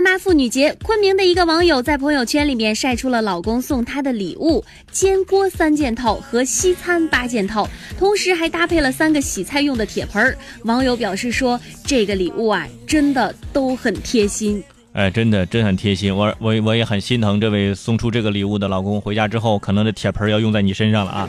[0.00, 7.68] 三八妇女节，昆明的一个网友在朋友圈里面晒出了老公送她的礼物：煎锅三件套和西餐八件套，
[7.98, 10.34] 同时还搭配了三个洗菜用的铁盆儿。
[10.64, 14.64] 网友表示说，这个礼物啊，真的都很贴心。
[14.94, 21.28] 哎，真的真很贴心，我我我也很心疼这位送出这个礼物的老公，回家之后可能这铁盆要用在你身上了啊。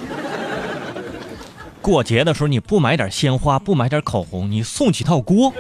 [1.81, 5.53] 过节的时候你不买点鲜花，不买点口红，你送几套锅，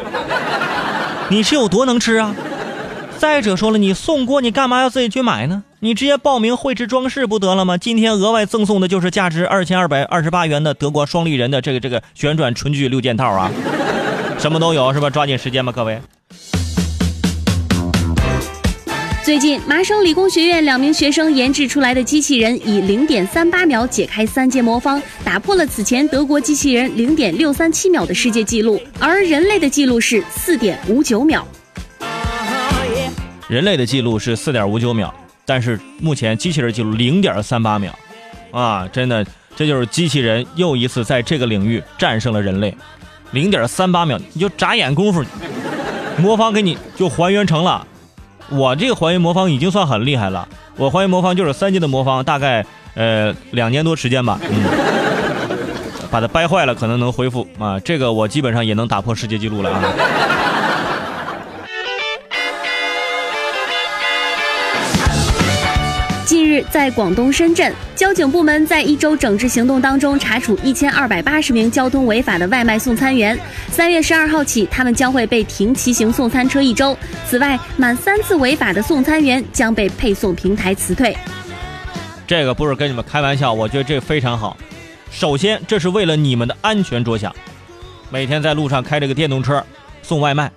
[1.29, 2.33] 你是有多能吃啊？
[3.21, 5.61] 再者说了，你送锅，你干嘛要自己去买呢？
[5.81, 7.77] 你直接报名绘制装饰不得了吗？
[7.77, 13.51] 今天额外赠送的就是价值二千二百二十八元的德国双立人的这个这个旋转纯聚六件套啊，
[14.41, 15.07] 什么都有是吧？
[15.07, 16.01] 抓紧时间吧，各位。
[19.23, 31.47] 最近，麻省理工学院两名学生研制出来的机器人以零点三八秒解开三阶魔方，打破了此前德国机器人零点六三七秒的世界纪录，而人类的记录是四点五九秒。
[33.51, 35.13] 人类的记录是四点五九秒，
[35.45, 37.93] 但是目前机器人记录零点三八秒，
[38.49, 39.25] 啊，真的，
[39.57, 42.73] 这就是机器人又一次在这个领域战胜了人类，
[43.31, 45.21] 零点三八秒，你就眨眼功夫，
[46.17, 47.85] 魔方给你就还原成了。
[48.47, 50.47] 我这个还原魔方已经算很厉害了，
[50.77, 54.63] 我还原魔方就是三阶的魔方，大概呃两年多时间吧，嗯，
[56.09, 57.45] 把它掰坏了可能能恢复。
[57.59, 59.83] 啊，这个我基本上也能打破世界纪录了啊。
[66.69, 73.39] 在广东深圳，交警部门在一周整治行动当中，查处一千二百八十名交通违法的外卖送餐员。
[73.69, 76.97] 三月十二号起，他们将会被停骑行送餐车一周。
[77.27, 81.15] 此外，满三次违法的送餐员将被配送平台辞退。
[82.27, 84.55] 这个不是跟你们开玩笑，我觉得这非常好。
[85.11, 87.35] 首先，这是为了你们的安全着想。
[88.09, 89.63] 每天在路上开这个电动车
[90.01, 90.51] 送外卖，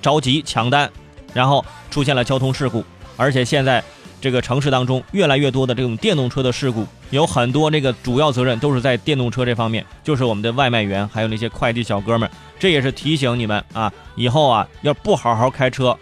[0.00, 0.90] 着急抢单，
[1.32, 2.84] 然后出现了交通事故，
[3.16, 3.82] 而且现在。
[4.20, 12.30] 这个城市当中，越来越多的这种电动车的事故，有很多这个主要责任都是在电动车这方面，就是我们的外卖员，还有那些快递小哥们。
[12.58, 15.96] 这也是提醒你们啊，以后啊，要不好好开车，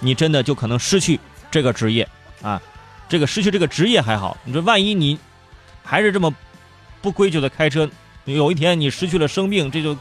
[0.00, 1.20] 你真的就可能失去
[1.50, 2.08] 这个职业
[2.42, 2.60] 啊。
[3.08, 5.18] 这个失去这个职业还好，你说万一你
[5.82, 6.34] 还是这么
[7.00, 7.88] 不规矩的开车，
[8.24, 9.96] 有一天你失去了生命，这就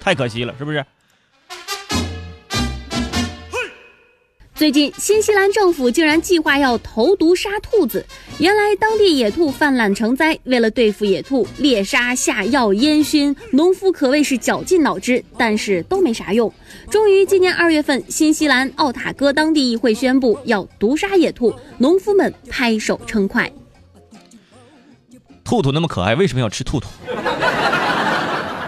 [0.00, 0.84] 太可惜了，是不是？
[4.62, 8.06] 最近，新西兰政府竟然计划要投毒杀兔子。
[8.38, 16.48] 原来，当地野兔泛滥成灾，为了对付野兔，猎杀、下药、烟熏，农夫可谓是绞尽脑汁，但是都没啥用。
[16.88, 23.50] 终于，今年二月份，新西兰奥塔哥当地议会宣布要毒杀野兔，农夫们拍手称快。
[25.42, 26.88] 兔兔那么可爱，为什么要吃兔兔？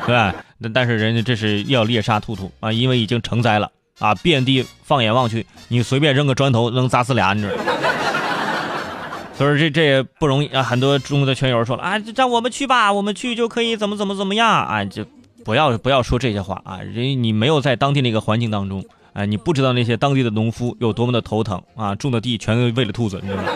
[0.04, 0.34] 对吧？
[0.58, 3.70] 那但是人家这是要猎杀兔兔啊，因为已经成灾了。
[4.00, 4.14] 啊！
[4.16, 7.54] 遍地放眼望去，你随便扔个砖头能砸死俩，你知道？
[9.36, 10.62] 所以这这也不容易啊！
[10.62, 14.84] 很多中国的圈友说了啊，让我们去吧，我们去就可以怎么怎么怎么样啊！
[14.84, 15.04] 就
[15.44, 16.78] 不要不要说这些话啊！
[16.80, 21.94] 人你没有在当地那个环境当中，啊，你不知道那些当地的农夫有多么的头疼啊！
[21.94, 23.48] 种的地全喂了兔子，你知道吗？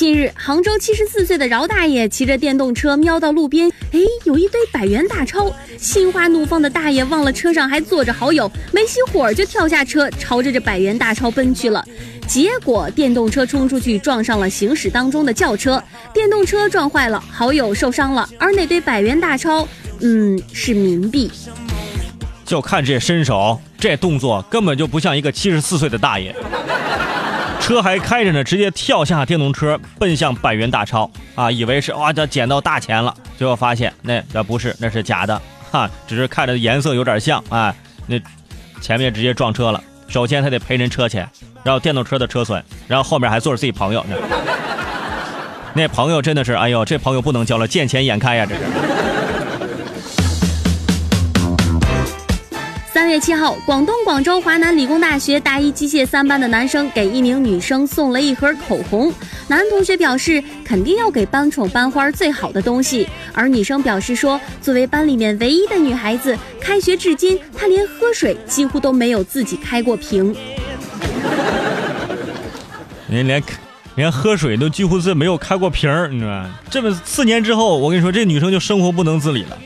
[0.00, 5.54] 近日，杭州七十四岁的饶大爷骑着电动车瞄到路边，哎，有一堆百元大钞。
[5.76, 11.84] 心花怒放的大爷忘了车上还坐着好友，没熄火就跳下车，朝着这百元大钞奔去了。
[12.26, 15.84] 结果电动车冲出去撞上了行驶当中的轿车，
[16.14, 19.68] 电动车撞坏了，好友受伤了，而那堆百元大钞，
[20.00, 21.30] 嗯，是冥币。
[22.46, 26.34] 就看这身手，这动作根本就不像一个七十四岁的大爷。
[27.70, 31.48] 车还开着呢，直接跳下电动车，奔向百元大钞啊！
[31.48, 37.72] 以为是哇，这捡到大钱了，最后发现那那不是，那是假的哈，只是看着颜色有点像啊。
[38.08, 38.20] 那
[38.80, 41.28] 前面直接撞车了，首先他得赔人车钱，
[41.62, 44.16] 然后电动车的车损，然后后面还坐着自己朋友呢。
[45.72, 48.62] 那朋友真的是，哎呦，这朋友不能交了，见钱眼开呀，这是。
[53.00, 59.10] 三月七号，广东广州华南理工大学大一机械三班的男生给一名女生送了一盒口红。
[59.48, 70.36] 男同学表示肯定要给班宠班花最好的东西，而女生表示说，作为班里面唯一的女孩子，开学至今她连喝水几乎都没有自己开过瓶。
[73.08, 73.42] 人连
[73.94, 76.50] 连喝水都几乎是没有开过瓶儿，你知道吗？
[76.70, 79.56] 这么四年之后，我跟你说，这女生就生活不能自理了。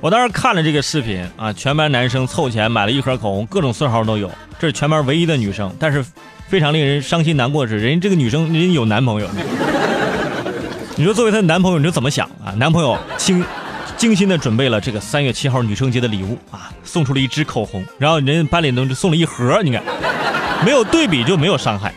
[0.00, 4.30] 我当时看了这个视频啊，全班男生凑钱买了一盒口红，各种色号都有。
[4.56, 6.04] 这是全班唯一的女生，但是
[6.46, 9.28] 非常令人伤心难过的是，人家这个女生人家有男朋友。
[10.94, 12.54] 你说作为她的男朋友，你就怎么想啊？
[12.56, 13.44] 男朋友精
[13.96, 19.82] 精心的准备了这个三月七号女生节的礼物啊，送出了一支口红，然后人家班里呢就送了一盒，你看，
[20.64, 21.92] 没有对比就没有伤害。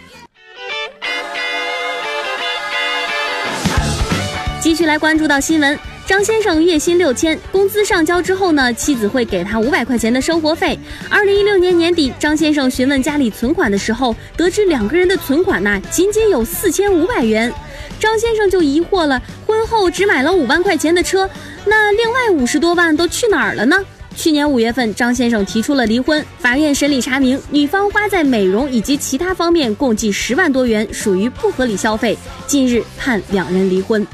[4.60, 5.78] 继续来关注到新闻，
[6.12, 10.78] 张先生月薪六千，工资上交之后呢，妻子会给他五百块钱的生活费。
[11.10, 17.50] 二零一六年年底，张先生询问家里存款的时候，得知两个人的存款呢仅仅有四千五百元，
[17.98, 21.30] 张先生就疑惑了：婚后只买了五万块钱的车，
[21.64, 23.80] 那另外五十多万都去哪儿了呢？
[24.14, 32.18] 去年五月份，张先生提出了离婚，法院审理查明，女方花在美容以及其他方面共计十万多元，属于不合理消费，
[32.48, 34.06] 近日判两人离婚。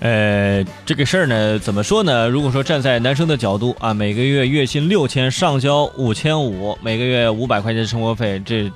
[0.00, 2.28] 呃，这个事儿呢，怎么说呢？
[2.28, 8.70] 如果说站在男生的角度啊，每个月月薪六千，上交五千五，每个月五百块钱生活费，这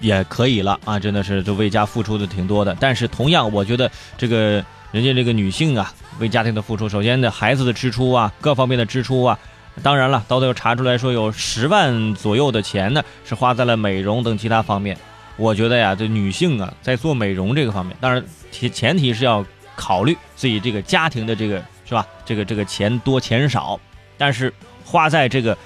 [0.00, 0.98] 也可以了啊！
[0.98, 2.76] 真的是就为家付出的挺多的。
[2.78, 4.62] 但是同样，我觉得这个
[4.92, 9.36] 人家这个女性啊，为家庭的付出，首先呢，孩子的支出啊，各方面的支出啊，
[9.82, 14.96] 当然了，到最后查出来说有十万左右的钱呢，是花在了美容等其他方面。
[15.36, 19.44] 我觉得呀，这女性啊，在做美容这个方面，当然前前提是要。
[19.74, 22.06] 考虑自己这个家庭的这个是吧？
[22.24, 23.78] 这个这个钱多钱少，
[24.16, 24.52] 但是
[24.84, 25.56] 花在这个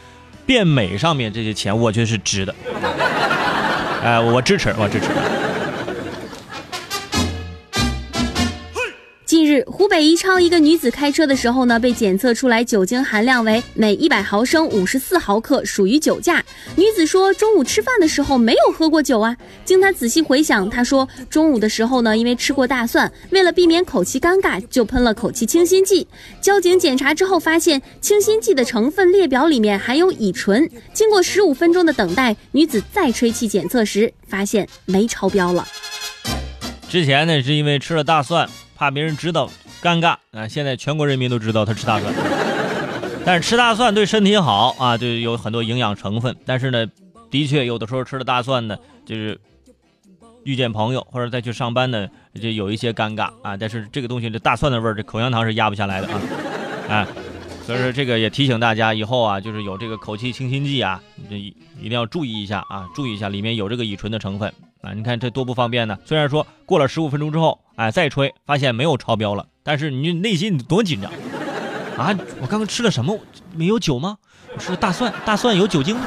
[0.44, 2.54] 变美上面这些钱，我觉得是值的。
[4.02, 5.08] 哎，我支持，我支持。
[9.66, 16.44] 湖北宜昌一个女子开车的时候呢，被检测出来酒精含量为每一百毫升五十四毫克，属于酒驾。
[16.76, 19.36] 女子说，中午吃饭的时候没有喝过酒啊。
[19.64, 26.06] 经她仔细回想，她说中午的时候呢，因为吃过大蒜，为了避免口气尴尬，就喷了口气清新剂。
[26.40, 30.68] 交警检查之后发现，清新剂的成分列表里面含有乙醇。
[30.92, 35.66] 经过十五分钟的等待，女子再吹气检测时，发现没超标了。
[36.88, 38.48] 之前呢，是因为吃了大蒜。
[38.78, 39.50] 怕别人知道
[39.82, 40.46] 尴尬啊！
[40.46, 42.14] 现在全国人民都知道他吃大蒜，
[43.26, 46.36] 但是吃大蒜对身体好啊，就有很多营养成分。
[46.46, 46.86] 但是呢，
[47.28, 49.36] 的确有的时候吃了大蒜呢，就是
[50.44, 52.06] 遇见朋友或者再去上班呢，
[52.40, 53.56] 就有一些尴尬啊。
[53.56, 56.20] 但是这个东西，这大蒜的味儿，这口香糖是压不下来的啊！
[56.88, 57.06] 哎，
[57.66, 64.52] 所以说这个也提醒大家，以后啊，就是有这个口气清新剂啊，这一定要注意一下啊，注意一下里面有这个乙醇的成分。
[64.80, 65.98] 啊，你看这多不方便呢！
[66.04, 71.10] 虽然说过了十五分钟之后，哎，再吹发现没有超标了，但是你内心多紧张
[71.96, 72.16] 啊！
[72.40, 73.18] 我刚刚吃了什么？
[73.56, 74.18] 没有酒吗？
[74.54, 76.06] 我吃了大蒜，大蒜有酒精吗？